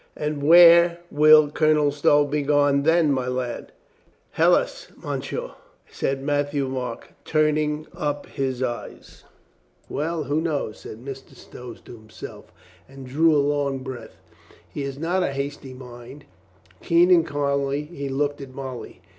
"And 0.15 0.41
where 0.41 0.97
will 1.11 1.51
Colonel 1.51 1.91
Stow 1.91 2.25
be 2.25 2.41
gone 2.41 2.81
then, 2.81 3.11
my 3.11 3.27
lad?" 3.27 3.71
"Helas, 4.31 4.87
monsieur," 4.97 5.51
said 5.91 6.23
Matthieu 6.23 6.67
Marc, 6.67 7.13
turning 7.23 7.85
up 7.95 8.25
his 8.25 8.63
eyes. 8.63 9.25
"Well, 9.89 10.23
who 10.23 10.41
knows?" 10.41 10.79
said 10.79 11.05
Mr. 11.05 11.35
Stow 11.35 11.75
to 11.75 11.95
himself. 11.97 12.45
422 12.87 12.87
COLONEL 12.87 12.89
GREATHEART 12.89 12.97
and 12.97 13.05
drew 13.05 13.35
a 13.35 13.47
long 13.47 13.79
breath. 13.83 14.17
He 14.73 14.81
has 14.85 14.97
not 14.97 15.21
a 15.21 15.33
hasty 15.33 15.75
mind. 15.75 16.25
Keen 16.81 17.11
and 17.11 17.23
kindly 17.23 17.83
he 17.83 18.09
looked 18.09 18.41
at 18.41 18.51
Molly. 18.55 19.01